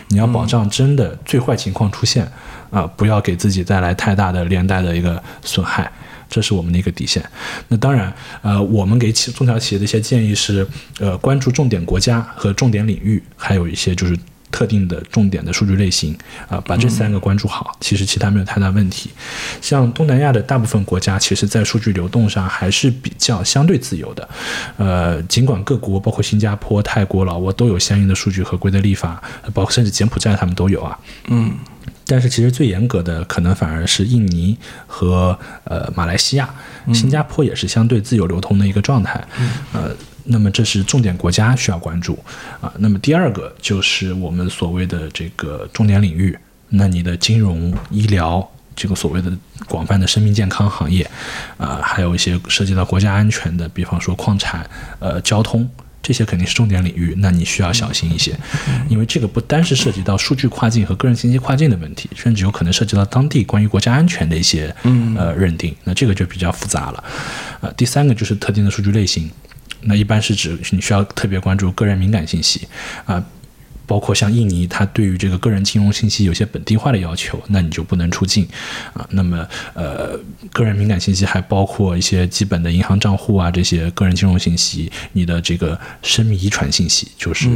[0.08, 2.30] 你要保障真的最坏情况出现
[2.70, 5.90] 啊，不要给自己带来太大的连带的一个损害。
[6.28, 7.24] 这是我们的一个底线。
[7.68, 8.12] 那当然，
[8.42, 10.66] 呃，我们给企中小企业的一些建议是，
[10.98, 14.18] 呃，关注重点国家和重点领域，还有一些就是
[14.50, 16.16] 特定的重点的数据类型
[16.48, 19.10] 啊，把这三个关注好，其实其他没有太大问题。
[19.60, 24.28] 像东南亚的大部分国家，其实在数据流动上还是比较相对自由的。
[24.76, 30.98] 呃，尽管各国包括新加坡、泰国、老挝都有相应的数据合规的立法，包括甚至柬埔寨他们都有啊。
[31.28, 31.52] 嗯。
[32.06, 36.54] 但是其实最严格的可能反而是印尼和呃马来西亚，
[36.94, 39.22] 新加坡也是相对自由流通的一个状态，
[39.72, 39.90] 呃，
[40.24, 42.18] 那么这是重点国家需要关注
[42.60, 42.72] 啊。
[42.78, 49.32] 那么第二个就是我们所谓的这个重点领域，那你的金融、医疗这个所谓的
[49.68, 51.08] 广泛的生命健康行业，
[51.56, 54.68] 啊，还有一些涉及到国家安全的，比方说矿产、
[54.98, 55.68] 呃交通。
[56.06, 58.32] 这些肯定是重点领域，那你需要小心一些，
[58.88, 64.72] 因为这个不单是涉及到数据跨境和个人信息跨境的问题，甚至有可能涉及到当地关于国家安全的一些
[65.16, 67.02] 呃认定，那这个就比较复杂了。
[67.60, 69.28] 呃，第三个就是特定的数据类型，
[69.80, 72.68] 那一般是指你需要特别关注个人敏感信息
[73.04, 73.20] 啊。
[73.86, 78.46] 包括像印尼，它对于这个个人金融信息有些本地化的要求，那你就不能出境
[78.92, 79.06] 啊。
[79.10, 80.18] 那么，呃，
[80.52, 87.48] 个人敏感信息还包括一些基本的银行账户啊，这些个人金融信息，你的这个生命遗传信息，就是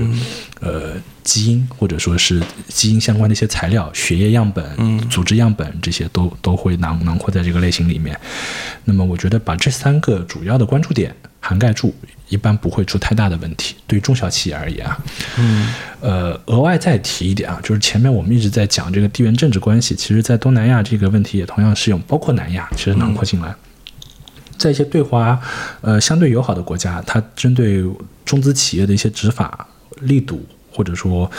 [0.61, 8.19] 呃基因或者说是基因相关的一些材料、血液样本、组织样本这些都都会囊囊括在这个类型里面。
[8.85, 11.95] 那么，我觉得把这三个主要的关注点涵盖住。
[12.31, 13.75] 一般不会出太大的问题。
[13.87, 14.99] 对于中小企业而言啊，
[15.37, 23.55] 嗯，呃，额外再提一点啊，就是前面我们一直在讲这个地缘政治关系，其实在东南亚这个问题也同样适用，包括南亚，其实囊括进来。
[24.57, 25.39] 在一些对华
[25.81, 27.85] 呃相对友好的国家，它针对
[28.25, 29.67] 中资企业的一些执法
[30.01, 30.47] 力度。
[30.71, 31.31] 或者说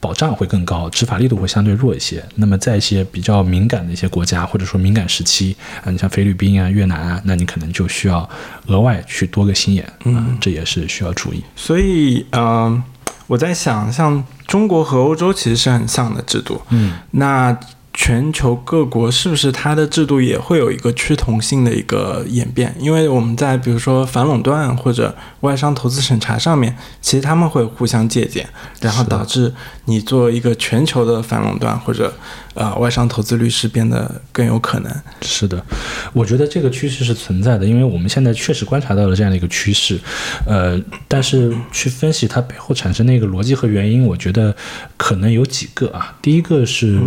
[0.00, 2.24] 保障会更高，执法力度会相对弱一些。
[2.36, 8.28] 那么在一些比较敏感的一些国家，或者说敏感时期啊，你像菲律宾啊、越南啊，那你可能就需要
[8.66, 11.42] 额外去多个心眼，嗯，这也是需要注意。
[11.54, 12.82] 所以，嗯，
[13.26, 17.58] 我在想，像中国和欧洲其实是很像的制度，嗯，那。
[17.98, 22.72] 全球各国是不是它的制度也会有一个趋同性的一个演变？
[22.78, 28.46] 因为我们在比如说反垄断或者外商投资审查上面，其实他们会互相借鉴，
[28.80, 29.52] 然后导致
[29.86, 32.12] 你做一个全球的反垄断或者
[32.56, 34.92] 呃外商投资律师变得更有可能。
[35.22, 35.64] 是的，
[36.12, 39.96] 我觉得这个趋势是存在的，因为我们现在确实观察到了这样的一个趋势，
[40.46, 44.56] 呃，但是去分析它背后产生的一个逻辑和原因，我觉得
[44.96, 46.16] 可能有几个啊。
[46.20, 46.98] 第一个是。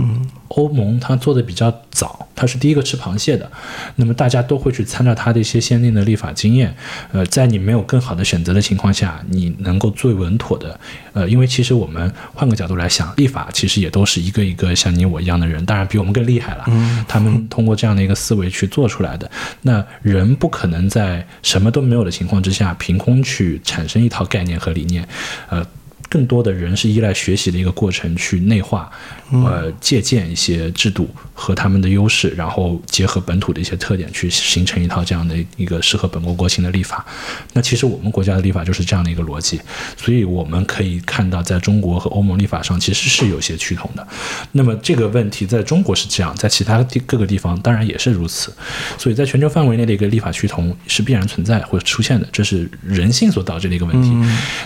[0.50, 3.52] 欧盟它做的比较早，它是第一个吃螃蟹的，
[3.98, 6.74] 那么大家都会去参照他的一些先进的立法经验，
[7.12, 10.80] 呃，在你没有更好的选择的情况下，你能够最稳妥的，
[11.12, 19.30] 呃，因为其实我们换个角度来想，立法其实也都是一个一个像你我一样的人，当然比我们更厉害了，嗯，他们通过这样的一个思维去做出来的，
[19.64, 25.06] 那人不可能在什么都没有的情况之下，凭空去产生一套概念和理念，
[25.50, 25.66] 呃。
[26.10, 28.90] 更多的人是依赖学习的一个过程去内化，
[29.32, 37.06] 呃，借鉴一些制度和他们的优势，然后结合本土的一些特点去形成一套这样的一个适合本国国情的立法。
[37.54, 39.62] 那其实我们国家的立法就是这样的一个逻辑，
[39.98, 44.08] 所以我们可以看到，在中国和欧盟立法上其实是有些趋同的。
[44.54, 48.52] 那么这个问题在中国是这样，在其他地各个地方当然也是如此。
[48.98, 54.10] 所以在全球范围内的一个立法趋同是必然存在或者出现的，这是人性所导致的一个问题。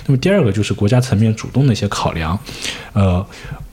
[0.06, 1.33] 那么第二个就是国家层面。
[1.36, 2.38] 主动的一些考量，
[2.94, 3.26] 呃，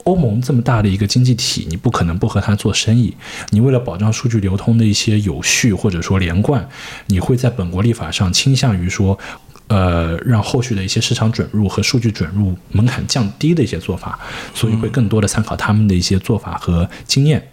[0.05, 3.15] 欧盟这么大的一个经济体，你不可能不和它做生意。
[3.51, 6.67] 你为了保障数据流通的一些有序或者说连贯，
[7.07, 9.19] 你会在本国立法上倾向于说，
[9.69, 14.19] 呃，让后续的一些市场准入和数据准入门槛降低的一些做法，
[14.55, 17.47] 所以会更多的参考他们的一些做法和经验，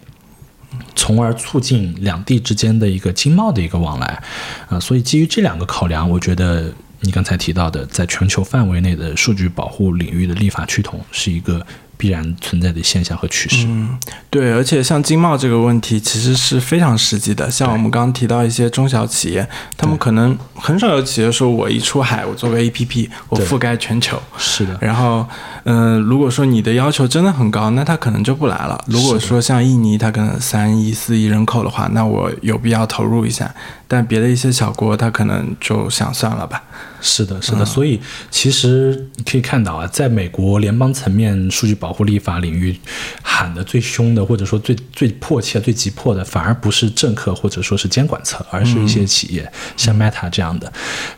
[0.96, 4.22] 从而促进两地之间的一个经贸的一个往来，
[4.68, 6.72] 啊，所以基于这两个考量，我觉得。
[7.00, 11.64] 你刚才提到的，在全球范围内的数据保护领域的立法趋同，是一个。
[12.00, 13.66] 必然存在的现象和趋势。
[13.66, 13.98] 嗯，
[14.30, 17.50] 对，而且像经贸这个问题，其实是非常实际的。
[17.50, 19.44] 像我们刚刚提到一些中小企业，
[19.76, 24.16] 他们可能很少有企业说，我一出海，我做个 APP，我覆盖全球。
[24.36, 24.78] 是的。
[24.80, 25.26] 然后，
[25.64, 28.80] 嗯，如果说你的要求真的很高，那他可能就不来了。
[28.86, 33.52] 如果说像印尼，它可能三亿、四亿人口的话，那我有必要投入一下。
[33.90, 36.62] 但别的一些小国，他可能就想算了吧。
[37.00, 37.64] 是的，是的。
[37.64, 37.98] 所以
[38.30, 42.78] 其实你可以看到啊，在美国联邦层面数据保护立法领域
[43.22, 50.70] 喊的最凶的，或者说最最迫切、最急迫的，反而不是政客或者说是监管层，而是一些企业，像 Meta 这样的。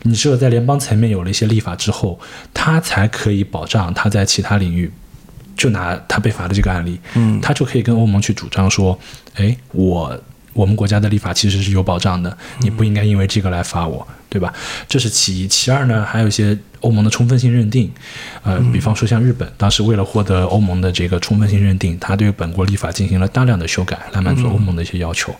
[0.03, 2.17] 你只有在联邦层面有了一些立法之后，
[2.53, 4.91] 它才可以保障它在其他领域。
[5.57, 8.97] 就拿他被罚的这个案例，嗯，他就可以跟欧盟去主张说，
[9.35, 10.19] 哎，我。
[10.53, 14.53] 我们国家的立法其实是有保障的，你不应该因为这个来罚我，对吧？
[14.87, 15.47] 这是其一。
[15.47, 17.91] 其二呢，还有一些欧盟的充分性认定，
[18.43, 25.33] 呃，比方说像日本，当时为了获得欧盟的这个充分性认定，它对本国立法进行了大量的修改，来满足欧盟的一些要求。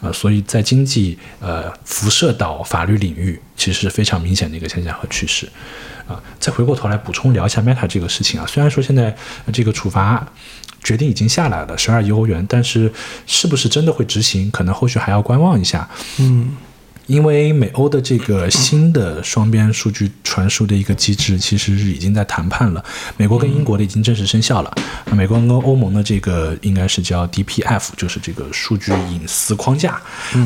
[0.00, 5.48] 呃，所以在经济呃辐射到法律领域，其实是非常明显的一个现象和趋势。
[6.08, 9.14] 啊，再回过头来补充聊一下 Meta 这个事情啊，虽然说现在
[9.52, 10.26] 这个处罚。
[10.86, 12.92] 决定已经下来了，十二亿欧元，但是
[13.26, 15.88] 是不是真的会执行，可能后续还要观望一下。
[16.18, 16.56] 嗯。
[17.06, 22.84] 因为美欧的这个新的双边数据传输的一个机制，其实是已经在谈判了。
[23.16, 24.74] 美国跟英国的已经正式生效了。
[25.04, 29.92] 那美国跟欧盟的这个应该是叫 DPF，就是这个数据隐私框架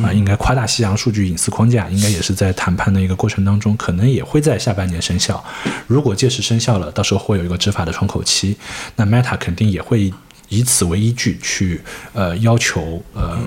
[0.05, 5.43] 啊，应该跨大西洋数据隐私框架，应该也是在谈判的一个过程当中，可能也会在下半年生效。
[5.87, 8.55] 如果届时生效了，到时候会有一个执法的窗口期，
[8.97, 10.13] 那 Meta 肯定也会
[10.51, 11.81] 以此为依据去
[12.13, 13.39] 呃要求呃。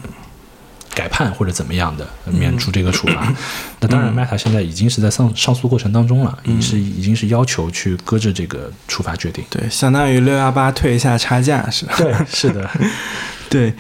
[0.96, 3.34] 改判或者怎么样的免除这个处罚，
[3.80, 9.44] 那当然，Meta 现在已经是在上上诉过程当中了，已是已经是要求去搁置这个处罚决定。
[9.50, 11.96] 对，相当于六幺八退一下差价是吧？
[11.98, 12.70] 对，是的，
[13.50, 13.74] 对，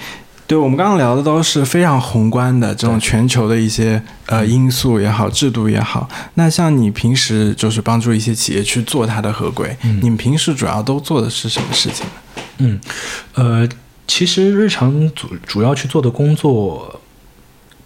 [0.47, 6.09] 对，我们刚刚聊的都是非常宏观的这种全球的一些呃因素也好，制度也好。
[6.34, 12.43] 那像你平时就是帮助一些企业去做它的合规，你们平时主要都做的是什么事情呢？
[12.58, 12.80] 嗯，
[13.34, 13.68] 呃，
[14.08, 16.99] 其实日常主主要去做的工作。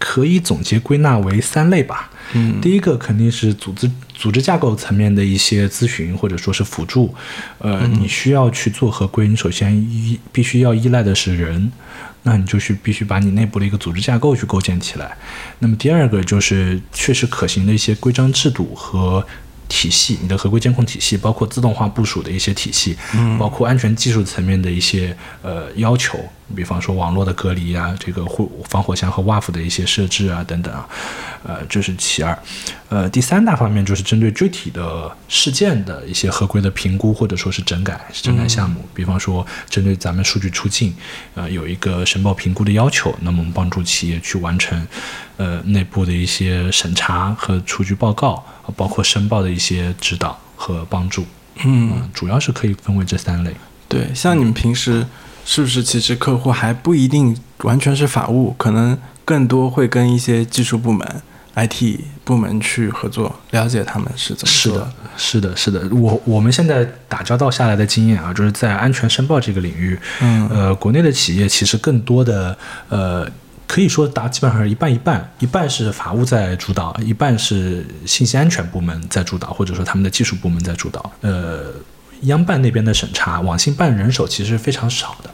[0.00, 2.08] 可以总结归纳为三类吧。
[2.32, 7.12] 嗯第一个肯定是组织组织架构层面的一些咨询或者说是辅助，
[7.58, 11.72] 呃，嗯你需要去做合规，你首先依必须要依赖的是人，
[12.22, 15.16] 那你就去必须把你内部的一个组织架构去构建起来。
[15.58, 19.26] 那么第二个就是确实可行的一些规章制度和。
[19.68, 23.38] 体系，你的合规监控体系，包括自动化部署的一些体系，嗯。
[23.38, 26.18] 包括安全技术层面的一些呃要求，
[26.54, 30.88] 比方说网络的隔离啊，这个护防火墙和 WAF 的一些设置啊等等啊，
[31.44, 32.36] 呃，这是其二。
[32.88, 40.94] 呃，第三大方面就是针对具体的事件的一些合规的评估或者说是整改整改项目，比方说针对咱们数据出境，
[41.34, 44.86] 呃，有一个申报评估的要求，那么我们帮助企业去完成
[45.36, 51.26] 呃内部的一些审查和出具报告，呃包括申报的一些指导和帮助。
[51.64, 53.54] 嗯，嗯，主要是可以分为这三类。
[53.88, 55.06] 对，像你们平时
[55.50, 61.22] 是不是其实客户还不一定完全是法务，可能更多会跟一些技术部门、
[61.54, 65.96] IT 部门去合作，了解他们是怎么做是的，是的，是的。
[65.96, 72.56] 我我们现在打交道下来的经验啊，就是在安全申报这个领域，嗯呃，国内的企业其实更多的
[72.90, 73.26] 呃。
[73.66, 81.12] 可以说达基本上是一半一半，一半是法务在主导，一半是信息安全部门在主导，或者说他们的技术部门在主导。
[81.20, 81.64] 呃，
[82.22, 85.30] 央办那边的审查，网信办人手其实是非常少的，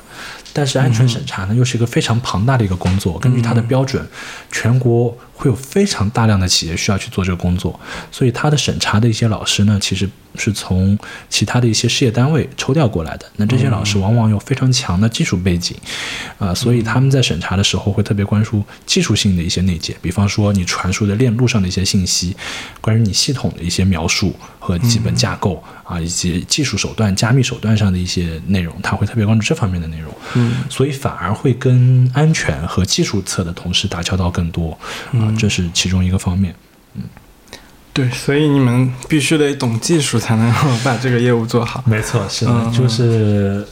[0.52, 3.18] 但是安全审查呢，又是一个非常庞大的一个工作。
[3.18, 4.06] 根据它的标准，
[4.50, 7.78] 全国会有非常大量的企业需要去做这个工作，
[8.10, 13.26] 所以它的审查的一些老师呢，其实是从其他的一些事业单位抽调过来的。
[13.36, 15.76] 那这些老师往往有非常强的技术背景，
[16.38, 22.36] 啊、所以他们在审查的时候会特别关注技术性的一些内解，比方说你传输的链路上的一些信息，
[22.80, 30.12] 关于你系统的一些描述和基本架构啊，以及技术手段、加密手段上的一些内容，他会特别关注这方面的内容。
[30.34, 34.76] 嗯，所以反而会跟安全和技术侧的同事打交道更多
[35.12, 36.54] 啊、这是其中一个方面。
[37.94, 41.82] 对，所以你们必须得懂技术，才能把这个业务做好。
[41.86, 43.64] 没错，是的嗯就是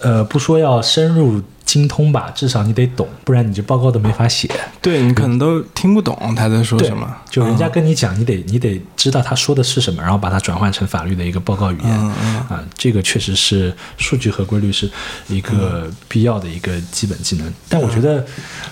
[0.00, 1.40] 呃，不说要深入
[1.72, 4.46] 精通吧，至少你得懂，不然你这报告都没法写。
[4.82, 11.90] 对你可能都听不懂他在说什么，就人家嗯跟你讲，你得你得知道他说的是什么，然后把它转换成法律的一个报告语言。
[11.90, 14.90] 嗯嗯啊，这个确实是数据合规律是
[15.28, 17.50] 一个必要的一个基本技能。
[17.70, 18.22] 但我觉得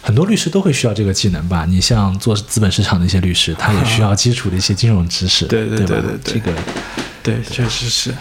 [0.02, 1.64] 很多律师都会需要这个技能吧。
[1.64, 6.52] 你像做资本市场的一些律师，他也需要基础的一些金融知识，对对对对对对这个
[7.22, 8.14] 对，确实是，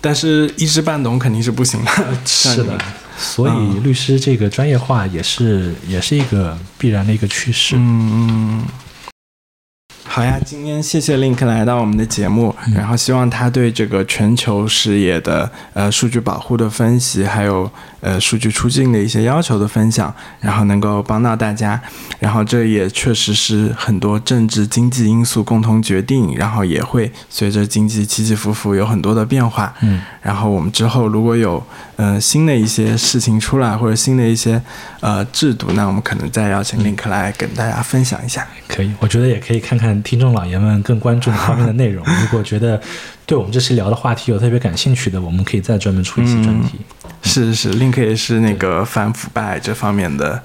[0.00, 1.90] 但是一知半懂肯定是不行的。
[2.24, 2.78] 是的。
[3.16, 7.76] 所以律师这个专业化也是也是一个必然的一个趋势。
[7.76, 8.64] 嗯嗯。
[10.08, 17.70] 好呀，今天谢谢 Link 来到我们的节目，嗯然后希望他对这个全球视野的呃数据保护的分析，还有
[18.06, 21.80] 呃数据出境的一些要求的分享，然后能够帮到大家。
[22.20, 29.74] 然后这也确实是很多政治经济因素共同决定，然后也会随着经济起起伏伏有很多的变化。
[29.80, 31.60] 嗯，然后我们之后如果有
[31.96, 34.62] 呃新的一些事情出来，或者新的一些
[35.00, 38.46] 呃制度，那我们可能再邀请 Link 来跟大家分享一下。
[38.68, 42.04] 可以，我觉得也可以看看听众老爷们更关注哪方面的内容。
[42.22, 42.80] 如果觉得
[43.26, 46.78] 对我们这期聊的话题有特别感兴趣的，我们可以再专门出一期专题。
[47.22, 50.40] 是是是，Link 也是那个反腐败这方面的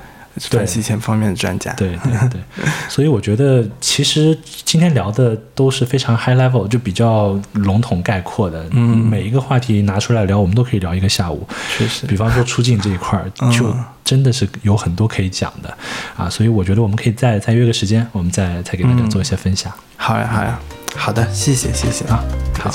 [0.49, 1.71] 反洗钱方面的专家。
[1.73, 2.41] 对对对，
[2.89, 8.65] 所以我觉得其实今天聊的都是非常 high level，就比较笼统概括的。
[8.71, 11.47] 嗯每一个话题拿出来聊，我们都可以聊一个下午。
[11.77, 15.77] 确实比方说出境这一块儿，嗯就真的是有很多可以讲的
[16.17, 19.71] 啊，所以我觉得我们可以再再约个时间，我们再再给大家做一些分享。
[19.97, 20.59] 好呀好呀，
[20.95, 22.23] 好的，谢谢谢谢啊，
[22.59, 22.71] 好。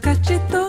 [0.00, 0.61] Cachito.